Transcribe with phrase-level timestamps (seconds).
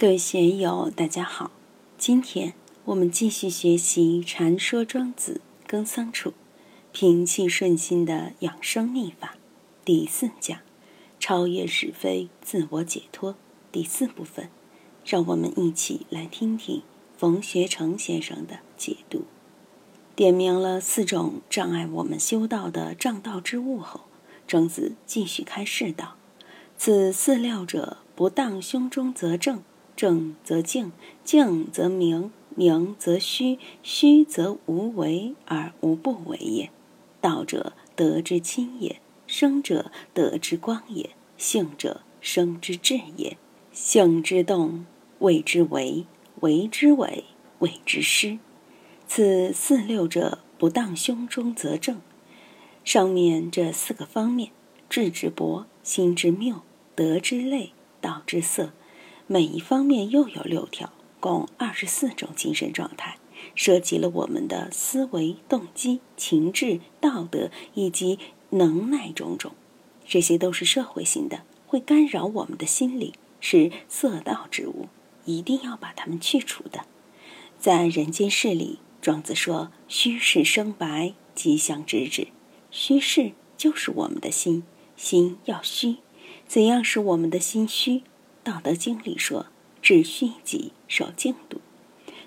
[0.00, 1.50] 各位学友，大家好！
[1.98, 6.30] 今天我们继续学习《禅说庄子·耕桑处》，
[6.92, 9.34] 平气顺心的养生秘法
[9.84, 10.60] 第四讲：
[11.18, 13.34] 超越是非，自我解脱
[13.72, 14.50] 第四部分。
[15.04, 16.84] 让我们一起来听听
[17.16, 19.24] 冯学成先生的解读。
[20.14, 24.02] 点明了四种障碍我们修道的障道之物后，
[24.46, 26.14] 庄子继续开示道
[26.78, 29.60] ：“此四料者，不当胸中则正。”
[29.98, 30.92] 正则静，
[31.24, 36.70] 静则明，明则虚，虚则无为而无不为也。
[37.20, 43.36] 道者，德之亲也；生者，德之光也；性者，生之志也。
[43.72, 44.86] 性之动，
[45.18, 46.04] 谓之为；
[46.42, 47.24] 为之伪，
[47.58, 48.38] 谓之失。
[49.08, 52.00] 此四六者，不当胸中则正。
[52.84, 54.52] 上面这四个方面：
[54.88, 56.60] 智之博，心之谬，
[56.94, 58.70] 德之类，道之色。
[59.30, 63.18] 每一方面又有六条，共二十四种精神状态，
[63.54, 69.52] 涉及了我们的思维、动机、情志、道德以及能耐种种。
[70.06, 74.88] 这些都是社会性的，会干扰我们的心理，是色道之物，
[75.26, 76.86] 一定要把它们去除的。
[77.58, 82.28] 在人间世里，庄子说：“虚室生白，吉祥之至。”
[82.70, 84.62] 虚室就是我们的心，
[84.96, 85.96] 心要虚。
[86.46, 88.04] 怎样使我们的心虚？
[88.48, 89.44] 道德经里说
[89.82, 91.60] ：“致虚己，守静笃。”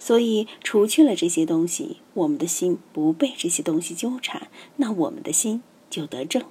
[0.00, 6.42] 所以，除去了这些东西，我们的心不被这些东西纠缠，那我们的心就得正。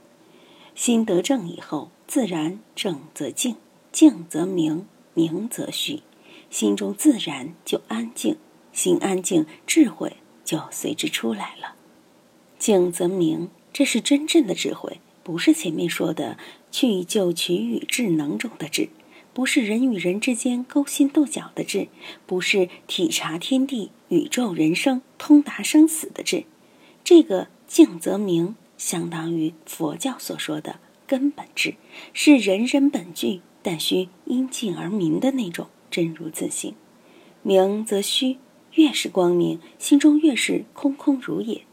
[0.75, 3.55] 心得正以后，自然正则静，
[3.91, 6.03] 静则明，明则虚，
[6.51, 8.37] 心中自然就安静。
[8.71, 11.73] 心安静，智慧就随之出来了。
[12.59, 16.37] 静则明，这是真正的智慧，不是前面说的
[16.71, 18.89] 去就取与智能中的智。
[19.35, 21.89] 不是人与人之间勾心斗角的智，
[22.25, 26.45] 不是体察天地宇宙人生通达生死的智，
[27.03, 31.75] 这个静则明，相当于佛教所说的根本智，
[32.13, 36.73] 是人人本具，但需因静而明的那种真如自性。
[37.41, 38.37] 明则虚，
[38.75, 41.63] 越是光明，心中越是空空如也。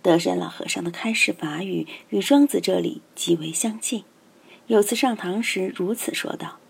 [0.00, 4.04] 德山老和尚的开示法语与庄子这里极为相近。
[4.66, 6.60] 有次上堂时，如此说道。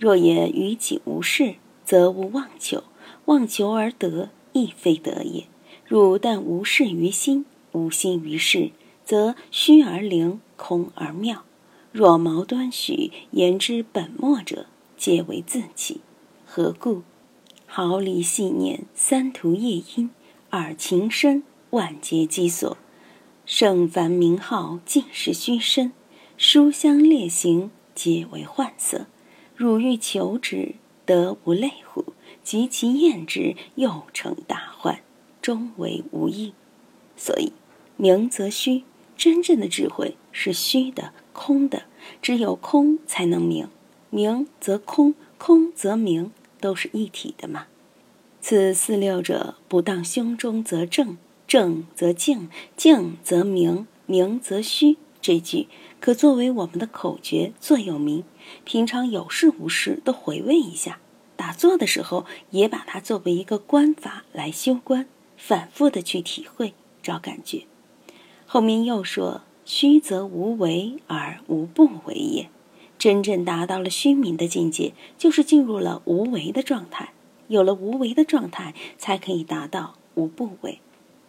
[0.00, 2.84] 若也于己无事，则无妄求；
[3.26, 5.44] 妄求而得，亦非得也。
[5.86, 8.70] 汝但无事于心，无心于事，
[9.04, 11.44] 则虚而灵，空而妙。
[11.92, 14.64] 若毛端许，言之本末者，
[14.96, 16.00] 皆为自弃。
[16.46, 17.02] 何故？
[17.66, 20.08] 毫厘细念，三途夜阴，
[20.48, 22.78] 二情深，万劫积所。
[23.44, 25.90] 圣凡名号，尽是虚身；
[26.38, 29.04] 书香劣行，皆为幻色。
[29.60, 32.14] 汝欲求之，得无类乎？
[32.42, 35.00] 及其厌之，又成大患，
[35.42, 36.54] 终为无益。
[37.14, 37.52] 所以，
[37.98, 38.84] 明则虚。
[39.18, 41.82] 真正的智慧是虚的、空的，
[42.22, 43.68] 只有空才能明。
[44.08, 47.66] 明则空，空则明，都是一体的嘛。
[48.40, 52.48] 此四六者，不当胸中则正，正则静，
[52.78, 54.96] 静则明，明则虚。
[55.20, 55.68] 这句
[56.00, 58.24] 可作为我们的口诀，座右铭。
[58.64, 60.98] 平常有事无事都回味一下，
[61.36, 65.06] 打坐的时候也把它作为一个观法来修观，
[65.36, 67.64] 反复的去体会找感觉。
[68.46, 72.48] 后面又说：“虚则无为而无不为也。”
[72.98, 77.12] 真正达到了虚明的境界，就是进入了无为的状态。
[77.48, 80.80] 有了无为的状态，才可以达到无不为。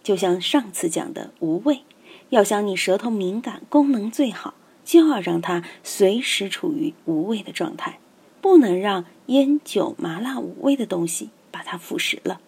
[0.04, 1.84] 就像上次讲的无畏。
[2.30, 4.54] 要想你舌头敏感、功能最好，
[4.92, 7.98] 就要让它随时处于无味的状态，
[8.42, 12.42] 不能让烟酒麻辣五味的东西把它腐蚀了。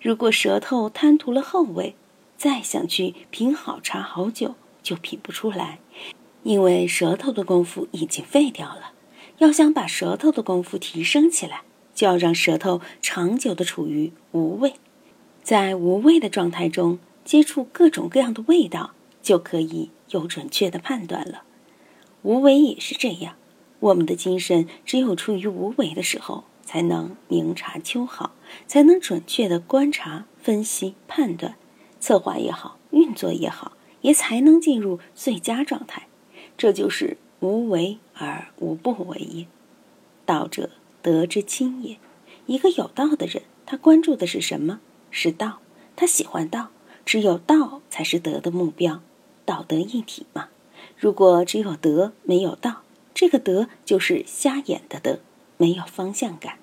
[0.00, 1.96] 如果舌头贪图了后味，
[2.36, 5.80] 再想去品好茶好酒，就品不出来，
[6.44, 8.92] 因为舌头的功夫已经废掉了。
[9.38, 14.74] 要想把舌头的功夫提升起来，就要让舌头长久的处于无味，
[15.42, 18.92] 在无味的状态中接触各种各样的味道。
[19.20, 21.44] 就可以有准确的判断了。
[22.22, 23.34] 无为也是这样，
[23.80, 28.32] 我们的精神只有处于无为的时候，才能明察秋毫，
[28.66, 31.56] 才能准确的观察、分析、判断，
[31.98, 33.72] 策划也好，运作也好，
[34.02, 36.06] 也才能进入最佳状态。
[36.56, 39.46] 这就是无为而无不为也。
[40.24, 40.70] 道者，
[41.02, 41.98] 德之亲也。
[42.46, 44.80] 一个有道的人，他关注的是什么？
[45.10, 45.58] 是道。
[45.96, 46.70] 他喜欢道，
[47.04, 49.02] 只有道才是德的目标。
[49.44, 50.48] 道德一体嘛，
[51.02, 52.82] 如果只有德没有道，
[53.12, 55.18] 这个德就是瞎眼的德，
[55.56, 56.58] 没有方向感。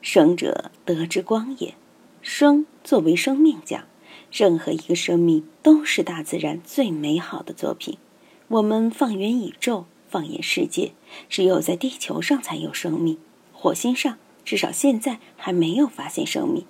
[0.00, 1.74] 生者德之光也。
[2.22, 3.82] 生作为生命讲，
[4.30, 7.98] 任何一个生命都是大自然最美好的作品。
[8.46, 10.92] 我们放眼宇宙，放眼世界，
[11.28, 13.18] 只有在地球上才有生命。
[13.52, 16.64] 火星上至少现在还没有发现生命。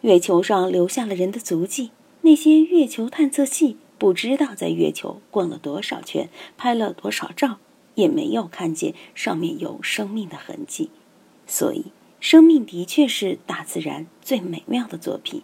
[0.00, 1.90] 月球上留下了人的足迹，
[2.22, 7.58] 那些月球探测器不知道在月球逛了多少圈，拍了多少照，
[7.96, 10.88] 也没有看见上面有生命的痕迹。
[11.46, 15.42] 所以，生命的确是大自然最美妙的作品，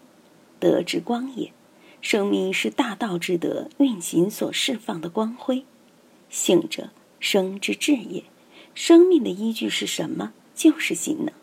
[0.59, 1.53] 德之光也。
[2.01, 5.65] 生命是大道之德运行所释放的光辉。
[6.31, 6.89] 性者，
[7.21, 8.25] 生之至也。
[8.75, 10.33] 生命的依据是什么？
[10.55, 11.35] 就是性能。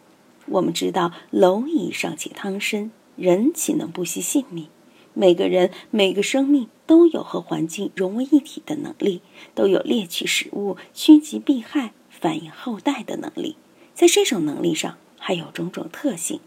[0.48, 4.68] 我们知道，蝼蚁尚且汤生，人岂能不惜性命？
[5.14, 9.22] 每个人、每个生命都有和环境融为一体的能力，
[9.54, 13.56] 都有猎取食物、趋吉避害、繁衍后代的能力。
[13.94, 16.40] 在这种能力上，还有种种特性。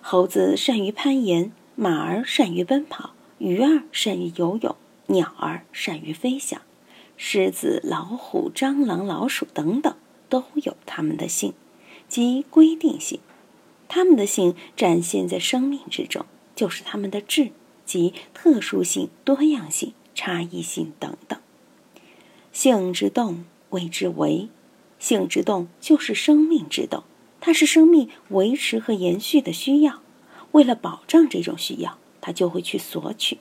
[0.00, 3.10] 猴子善于攀岩，马儿善于奔跑。
[3.38, 4.76] 鱼儿善于游泳，
[5.08, 6.62] 鸟儿善于飞翔，
[7.18, 9.94] 狮子、老虎、蟑螂、老鼠等等
[10.30, 11.52] 都有它们的性，
[12.08, 13.20] 即规定性。
[13.88, 16.24] 它们的性展现在生命之中，
[16.54, 17.50] 就是它们的质，
[17.86, 21.38] 及特殊性、多样性、差异性等等。
[22.52, 24.48] 性之动谓之为，
[24.98, 27.04] 性之动就是生命之动，
[27.40, 30.02] 它是生命维持和延续的需要。
[30.52, 31.96] 为了保障这种需要。
[32.18, 33.38] 他就会去索取，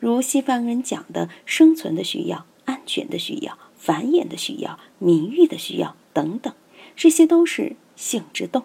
[0.00, 6.52] 如西方人讲的生存的需要、安全的需要、繁衍的需要、名誉的需要等等，
[6.96, 8.64] 这些都是性之动。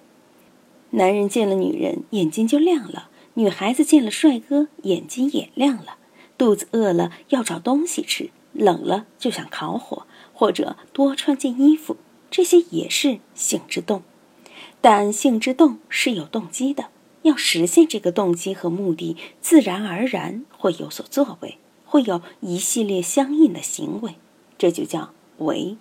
[0.89, 5.95] 男人见了女人眼睛就亮了，女孩子见了帅哥眼睛也亮了。
[6.37, 11.95] 肚子饿了要找东西吃，冷了就想烤火或者多穿件衣服，
[12.29, 14.03] 这些也是性之动。
[14.81, 16.89] 但性之动是有动机的。
[17.21, 24.15] 要实现这个动机和目的，自然而然会有所作为，会有一系列相应的行为，
[24.57, 25.77] 这就叫为。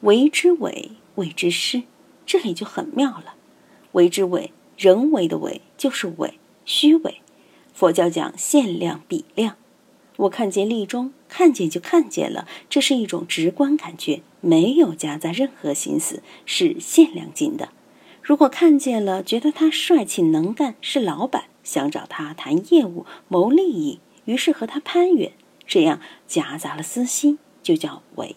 [0.00, 1.82] 为之为，谓之师。
[2.24, 3.34] 这里就很妙了。
[3.92, 6.38] 为之为，人为的为就是为，
[6.70, 7.20] 虚伪。
[7.74, 9.56] 佛教讲限量比量，
[10.18, 17.70] 我看见立中，看见就看见了，这是一种直观感觉，没有夹杂任何心思，是限量进的。
[18.22, 25.32] 如果看见了，觉得他帅气能干，是老板，想找他谈业务谋利益，于是和他攀援，
[25.66, 28.36] 这样夹杂了私心，就叫伪。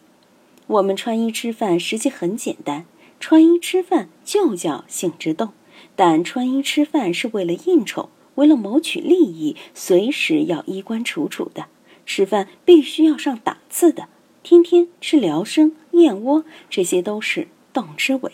[0.65, 2.87] 我们穿衣吃饭实际很简单，
[3.19, 5.49] 穿衣吃饭就叫性之动，
[5.95, 11.67] 但穿衣吃饭是为了应酬，为了谋取利益，随时要衣冠楚楚的，
[12.05, 14.09] 吃饭必须要上档次的，
[14.41, 18.31] 天天吃辽参燕窝，这些都是动之伪。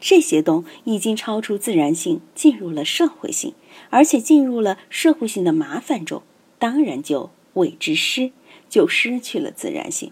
[0.00, 3.54] 这些动已经超出自然性，进入了社会性，
[3.90, 6.22] 而且进入了社会性的麻烦中，
[6.58, 8.32] 当然就谓之失，
[8.68, 10.10] 就失去了自然性。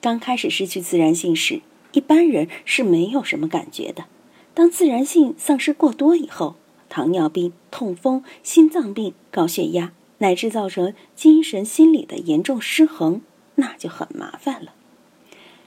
[0.00, 1.60] 刚开始失去自然性时，
[1.92, 4.06] 一般人是没有什么感觉的。
[4.54, 6.56] 当自然性丧失过多以后，
[6.92, 13.22] 糖尿病、痛风、心脏病、高血压，乃至造成精神心理的严重失衡，
[13.54, 14.74] 那就很麻烦了。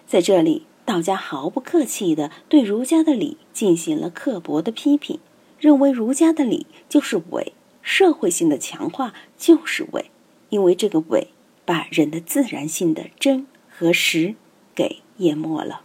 [0.06, 0.68] 在这里。
[0.86, 5.20] 道家毫不客气地对儒家的礼进行了刻薄的批评，
[5.60, 10.12] 认为儒家的礼就是伪，社会性的强化就是伪，
[10.50, 11.30] 因为这个伪
[11.66, 14.36] 把人的自然性的真和实
[14.76, 15.82] 给淹没了。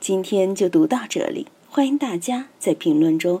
[0.00, 3.40] 今天就读到这里，欢迎大家在评论中